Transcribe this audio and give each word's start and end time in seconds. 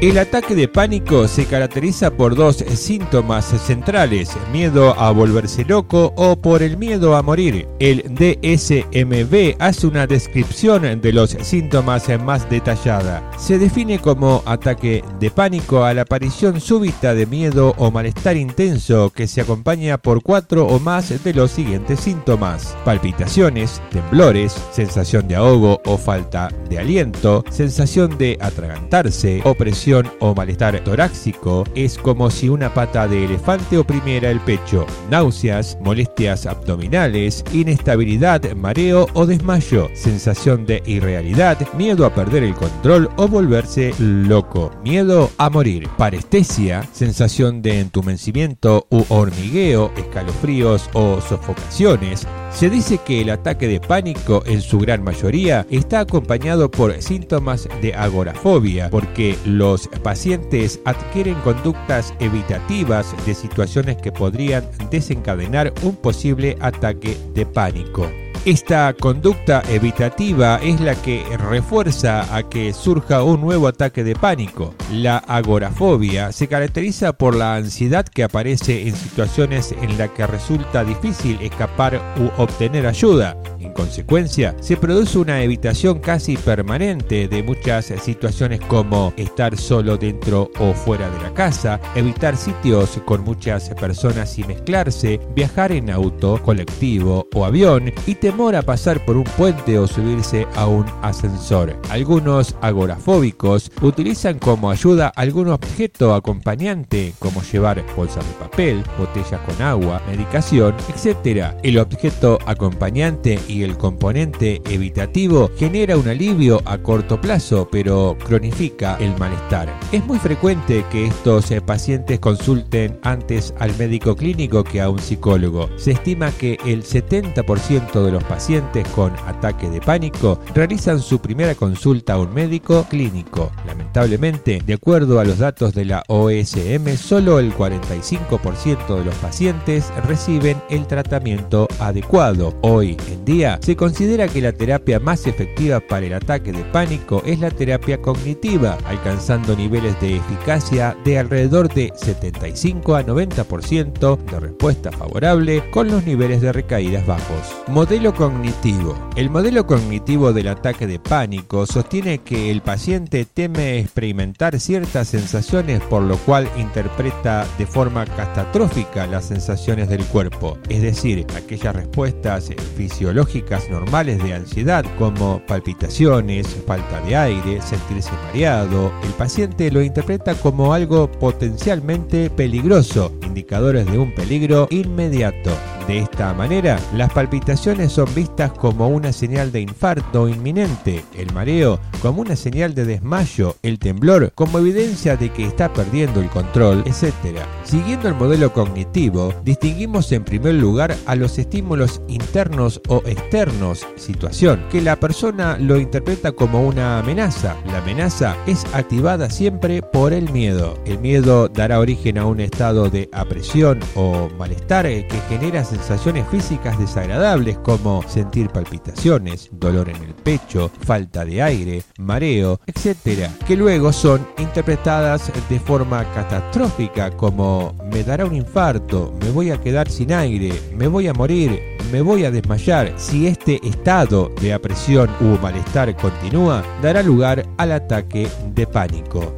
El 0.00 0.18
ataque 0.18 0.54
de 0.54 0.68
pánico 0.68 1.28
se 1.28 1.46
caracteriza 1.46 2.10
por 2.10 2.34
dos 2.34 2.56
síntomas 2.56 3.46
centrales, 3.46 4.36
miedo 4.52 4.92
a 5.00 5.10
volverse 5.12 5.64
loco 5.64 6.12
o 6.16 6.36
por 6.36 6.62
el 6.62 6.76
miedo 6.76 7.16
a 7.16 7.22
morir. 7.22 7.66
El 7.78 8.02
DSMB 8.02 9.56
hace 9.60 9.86
una 9.86 10.06
descripción 10.06 11.00
de 11.00 11.12
los 11.12 11.30
síntomas 11.30 12.08
más 12.20 12.50
detallada. 12.50 13.30
Se 13.38 13.58
define 13.58 13.98
como 13.98 14.42
ataque 14.44 15.02
de 15.20 15.30
pánico 15.30 15.84
a 15.84 15.94
la 15.94 16.02
aparición 16.02 16.60
súbita 16.60 17.14
de 17.14 17.24
miedo 17.24 17.74
o 17.78 17.90
malestar 17.90 18.36
intenso 18.36 19.10
que 19.10 19.26
se 19.26 19.40
acompaña 19.40 19.96
por 19.96 20.22
cuatro 20.22 20.66
o 20.66 20.80
más 20.80 21.24
de 21.24 21.32
los 21.32 21.52
siguientes 21.52 22.00
síntomas. 22.00 22.76
Palpitaciones, 22.84 23.80
temblores, 23.90 24.54
sensación 24.72 25.28
de 25.28 25.36
ahogo 25.36 25.80
o 25.86 25.96
falta 25.96 26.48
de 26.68 26.78
aliento, 26.78 27.42
sensación 27.50 28.18
de 28.18 28.36
atragantarse, 28.40 29.40
opresión 29.44 29.93
o 30.18 30.34
malestar 30.34 30.82
torácico 30.82 31.64
es 31.74 31.98
como 31.98 32.30
si 32.30 32.48
una 32.48 32.72
pata 32.74 33.06
de 33.06 33.24
elefante 33.24 33.78
oprimiera 33.78 34.30
el 34.30 34.40
pecho, 34.40 34.86
náuseas, 35.08 35.78
molestias 35.80 36.46
abdominales, 36.46 37.44
inestabilidad, 37.52 38.42
mareo 38.54 39.06
o 39.14 39.26
desmayo, 39.26 39.88
sensación 39.94 40.66
de 40.66 40.82
irrealidad, 40.86 41.58
miedo 41.74 42.06
a 42.06 42.14
perder 42.14 42.42
el 42.42 42.54
control 42.54 43.08
o 43.16 43.28
volverse 43.28 43.94
loco, 43.98 44.72
miedo 44.82 45.30
a 45.38 45.48
morir, 45.48 45.88
parestesia, 45.96 46.82
sensación 46.92 47.62
de 47.62 47.80
entumecimiento 47.80 48.86
u 48.90 49.04
hormigueo, 49.08 49.92
escalofríos 49.96 50.90
o 50.92 51.20
sofocaciones, 51.20 52.26
se 52.54 52.70
dice 52.70 52.98
que 52.98 53.20
el 53.20 53.30
ataque 53.30 53.66
de 53.66 53.80
pánico 53.80 54.42
en 54.46 54.60
su 54.62 54.78
gran 54.78 55.02
mayoría 55.02 55.66
está 55.70 56.00
acompañado 56.00 56.70
por 56.70 57.02
síntomas 57.02 57.68
de 57.82 57.94
agorafobia, 57.94 58.90
porque 58.90 59.36
los 59.44 59.88
pacientes 60.02 60.80
adquieren 60.84 61.34
conductas 61.40 62.14
evitativas 62.20 63.14
de 63.26 63.34
situaciones 63.34 63.96
que 63.96 64.12
podrían 64.12 64.64
desencadenar 64.90 65.72
un 65.82 65.96
posible 65.96 66.56
ataque 66.60 67.16
de 67.34 67.44
pánico. 67.44 68.08
Esta 68.44 68.92
conducta 68.92 69.62
evitativa 69.70 70.60
es 70.62 70.78
la 70.78 70.94
que 70.96 71.24
refuerza 71.38 72.36
a 72.36 72.42
que 72.42 72.74
surja 72.74 73.22
un 73.22 73.40
nuevo 73.40 73.68
ataque 73.68 74.04
de 74.04 74.14
pánico. 74.14 74.74
La 74.92 75.16
agorafobia 75.16 76.30
se 76.30 76.46
caracteriza 76.46 77.14
por 77.14 77.34
la 77.34 77.54
ansiedad 77.54 78.04
que 78.04 78.22
aparece 78.22 78.86
en 78.86 78.94
situaciones 78.94 79.74
en 79.80 79.96
las 79.96 80.10
que 80.10 80.26
resulta 80.26 80.84
difícil 80.84 81.38
escapar 81.40 81.98
u 82.18 82.42
obtener 82.42 82.86
ayuda. 82.86 83.34
En 83.60 83.72
consecuencia, 83.72 84.54
se 84.60 84.76
produce 84.76 85.18
una 85.18 85.42
evitación 85.42 85.98
casi 86.00 86.36
permanente 86.36 87.28
de 87.28 87.42
muchas 87.42 87.86
situaciones 87.86 88.60
como 88.60 89.14
estar 89.16 89.56
solo 89.56 89.96
dentro 89.96 90.50
o 90.58 90.74
fuera 90.74 91.08
de 91.08 91.22
la 91.22 91.32
casa, 91.32 91.80
evitar 91.94 92.36
sitios 92.36 93.00
con 93.06 93.24
muchas 93.24 93.70
personas 93.70 94.38
y 94.38 94.44
mezclarse, 94.44 95.18
viajar 95.34 95.72
en 95.72 95.88
auto, 95.88 96.38
colectivo 96.42 97.26
o 97.34 97.46
avión 97.46 97.90
y 98.06 98.14
temor 98.34 98.56
a 98.56 98.62
pasar 98.62 99.04
por 99.04 99.16
un 99.16 99.22
puente 99.22 99.78
o 99.78 99.86
subirse 99.86 100.44
a 100.56 100.66
un 100.66 100.84
ascensor. 101.02 101.76
Algunos 101.88 102.56
agorafóbicos 102.62 103.70
utilizan 103.80 104.40
como 104.40 104.72
ayuda 104.72 105.12
algún 105.14 105.50
objeto 105.50 106.12
acompañante 106.12 107.14
como 107.20 107.42
llevar 107.42 107.84
bolsas 107.96 108.26
de 108.26 108.32
papel, 108.34 108.82
botellas 108.98 109.40
con 109.42 109.62
agua, 109.62 110.02
medicación, 110.08 110.74
etc. 110.88 111.54
El 111.62 111.78
objeto 111.78 112.40
acompañante 112.44 113.38
y 113.46 113.62
el 113.62 113.78
componente 113.78 114.60
evitativo 114.68 115.48
genera 115.56 115.96
un 115.96 116.08
alivio 116.08 116.60
a 116.64 116.78
corto 116.78 117.20
plazo, 117.20 117.68
pero 117.70 118.16
cronifica 118.26 118.96
el 118.98 119.16
malestar. 119.16 119.72
Es 119.92 120.04
muy 120.06 120.18
frecuente 120.18 120.84
que 120.90 121.06
estos 121.06 121.52
eh, 121.52 121.60
pacientes 121.60 122.18
consulten 122.18 122.98
antes 123.04 123.54
al 123.60 123.76
médico 123.76 124.16
clínico 124.16 124.64
que 124.64 124.80
a 124.80 124.90
un 124.90 124.98
psicólogo. 124.98 125.68
Se 125.76 125.92
estima 125.92 126.32
que 126.32 126.58
el 126.64 126.82
70% 126.82 128.02
de 128.04 128.10
los 128.10 128.23
pacientes 128.24 128.86
con 128.88 129.12
ataque 129.26 129.70
de 129.70 129.80
pánico 129.80 130.40
realizan 130.54 131.00
su 131.00 131.18
primera 131.20 131.54
consulta 131.54 132.14
a 132.14 132.18
un 132.18 132.32
médico 132.32 132.86
clínico. 132.88 133.50
Lamentablemente, 133.66 134.62
de 134.64 134.74
acuerdo 134.74 135.20
a 135.20 135.24
los 135.24 135.38
datos 135.38 135.74
de 135.74 135.84
la 135.84 136.02
OSM, 136.08 136.96
solo 136.96 137.38
el 137.38 137.54
45% 137.54 138.98
de 138.98 139.04
los 139.04 139.14
pacientes 139.16 139.92
reciben 140.06 140.60
el 140.70 140.86
tratamiento 140.86 141.68
adecuado. 141.78 142.54
Hoy 142.62 142.96
en 143.10 143.24
día, 143.24 143.58
se 143.62 143.76
considera 143.76 144.28
que 144.28 144.40
la 144.40 144.52
terapia 144.52 145.00
más 145.00 145.26
efectiva 145.26 145.80
para 145.80 146.06
el 146.06 146.14
ataque 146.14 146.52
de 146.52 146.64
pánico 146.64 147.22
es 147.26 147.40
la 147.40 147.50
terapia 147.50 148.00
cognitiva, 148.00 148.78
alcanzando 148.86 149.56
niveles 149.56 150.00
de 150.00 150.16
eficacia 150.16 150.96
de 151.04 151.18
alrededor 151.18 151.72
de 151.72 151.92
75 151.94 152.96
a 152.96 153.04
90% 153.04 154.16
de 154.16 154.40
respuesta 154.40 154.92
favorable 154.92 155.62
con 155.70 155.88
los 155.88 156.04
niveles 156.04 156.40
de 156.40 156.52
recaídas 156.52 157.06
bajos. 157.06 157.54
Modelo 157.68 158.13
cognitivo. 158.14 158.96
El 159.16 159.30
modelo 159.30 159.66
cognitivo 159.66 160.32
del 160.32 160.48
ataque 160.48 160.86
de 160.86 160.98
pánico 160.98 161.66
sostiene 161.66 162.18
que 162.18 162.50
el 162.50 162.62
paciente 162.62 163.24
teme 163.24 163.78
experimentar 163.78 164.58
ciertas 164.58 165.08
sensaciones 165.08 165.80
por 165.82 166.02
lo 166.02 166.16
cual 166.18 166.48
interpreta 166.56 167.46
de 167.58 167.66
forma 167.66 168.06
catastrófica 168.06 169.06
las 169.06 169.26
sensaciones 169.26 169.88
del 169.88 170.04
cuerpo, 170.06 170.58
es 170.68 170.82
decir, 170.82 171.26
aquellas 171.36 171.74
respuestas 171.74 172.50
fisiológicas 172.76 173.68
normales 173.70 174.22
de 174.22 174.34
ansiedad 174.34 174.84
como 174.98 175.40
palpitaciones, 175.46 176.46
falta 176.66 177.00
de 177.02 177.16
aire, 177.16 177.60
sentirse 177.62 178.10
mareado, 178.26 178.92
el 179.02 179.12
paciente 179.12 179.70
lo 179.70 179.82
interpreta 179.82 180.34
como 180.34 180.72
algo 180.72 181.10
potencialmente 181.10 182.30
peligroso, 182.30 183.12
indicadores 183.22 183.86
de 183.90 183.98
un 183.98 184.14
peligro 184.14 184.66
inmediato. 184.70 185.50
De 185.86 185.98
esta 185.98 186.32
manera, 186.32 186.78
las 186.94 187.12
palpitaciones 187.12 187.92
son 187.92 188.12
vistas 188.14 188.52
como 188.52 188.88
una 188.88 189.12
señal 189.12 189.52
de 189.52 189.60
infarto 189.60 190.28
inminente, 190.28 191.04
el 191.16 191.32
mareo 191.32 191.78
como 192.00 192.22
una 192.22 192.36
señal 192.36 192.74
de 192.74 192.84
desmayo, 192.84 193.56
el 193.62 193.78
temblor 193.78 194.32
como 194.34 194.58
evidencia 194.58 195.16
de 195.16 195.30
que 195.30 195.44
está 195.44 195.72
perdiendo 195.72 196.20
el 196.20 196.30
control, 196.30 196.84
etc. 196.86 197.38
Siguiendo 197.64 198.08
el 198.08 198.14
modelo 198.14 198.52
cognitivo, 198.52 199.34
distinguimos 199.44 200.10
en 200.12 200.24
primer 200.24 200.54
lugar 200.54 200.96
a 201.06 201.16
los 201.16 201.38
estímulos 201.38 202.00
internos 202.08 202.80
o 202.88 203.02
externos, 203.04 203.86
situación, 203.96 204.64
que 204.70 204.80
la 204.80 204.96
persona 204.96 205.58
lo 205.58 205.78
interpreta 205.78 206.32
como 206.32 206.62
una 206.62 206.98
amenaza. 206.98 207.56
La 207.66 207.78
amenaza 207.78 208.36
es 208.46 208.64
activada 208.72 209.28
siempre 209.28 209.82
por 209.82 210.12
el 210.12 210.30
miedo. 210.30 210.78
El 210.86 210.98
miedo 210.98 211.48
dará 211.48 211.78
origen 211.78 212.16
a 212.18 212.26
un 212.26 212.40
estado 212.40 212.88
de 212.88 213.08
apresión 213.12 213.80
o 213.94 214.28
malestar 214.38 214.84
que 214.84 215.20
genera 215.28 215.64
sensaciones 215.74 216.26
físicas 216.28 216.78
desagradables 216.78 217.58
como 217.58 218.02
sentir 218.04 218.48
palpitaciones, 218.48 219.48
dolor 219.50 219.88
en 219.88 219.96
el 219.96 220.14
pecho, 220.14 220.70
falta 220.80 221.24
de 221.24 221.42
aire, 221.42 221.82
mareo, 221.98 222.60
etc., 222.66 223.28
que 223.46 223.56
luego 223.56 223.92
son 223.92 224.24
interpretadas 224.38 225.32
de 225.48 225.58
forma 225.58 226.04
catastrófica 226.12 227.10
como 227.16 227.74
me 227.92 228.04
dará 228.04 228.24
un 228.24 228.36
infarto, 228.36 229.12
me 229.20 229.30
voy 229.30 229.50
a 229.50 229.60
quedar 229.60 229.90
sin 229.90 230.12
aire, 230.12 230.52
me 230.76 230.86
voy 230.86 231.08
a 231.08 231.12
morir, 231.12 231.60
me 231.90 232.00
voy 232.00 232.24
a 232.24 232.30
desmayar. 232.30 232.92
Si 232.96 233.26
este 233.26 233.60
estado 233.66 234.30
de 234.40 234.52
apresión 234.52 235.10
u 235.20 235.38
malestar 235.42 235.96
continúa, 235.96 236.62
dará 236.82 237.02
lugar 237.02 237.44
al 237.56 237.72
ataque 237.72 238.28
de 238.54 238.66
pánico. 238.66 239.34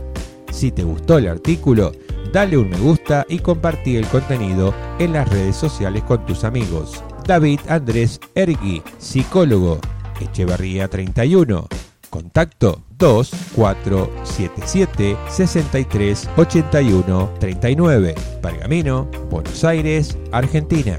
Si 0.50 0.70
te 0.70 0.84
gustó 0.84 1.19
el 1.19 1.28
artículo, 1.28 1.92
dale 2.32 2.56
un 2.56 2.70
me 2.70 2.78
gusta 2.78 3.26
y 3.28 3.38
compartí 3.38 3.97
el 3.97 4.06
contenido 4.06 4.75
en 4.98 5.12
las 5.12 5.28
redes 5.28 5.54
sociales 5.56 6.02
con 6.05 6.25
tus 6.26 6.44
amigos. 6.44 7.05
David 7.26 7.61
Andrés 7.69 8.19
Ergui, 8.34 8.82
psicólogo, 8.99 9.78
Echeverría 10.20 10.88
31. 10.88 11.67
Contacto 12.11 12.82
2477 12.99 15.17
63 15.28 16.31
81 16.37 17.34
39. 17.38 18.14
Pergamino, 18.40 19.08
Buenos 19.31 19.62
Aires, 19.64 20.19
Argentina. 20.32 20.99